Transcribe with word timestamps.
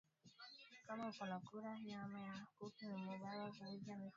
Kama 0.85 1.03
uko 1.11 1.23
na 1.31 1.37
kula 1.47 1.71
nyama 1.87 2.17
ya 2.27 2.33
nkuku 2.41 2.81
ni 2.89 2.97
mubaya 3.05 3.45
kuvunja 3.55 3.93
mufupa 3.95 4.09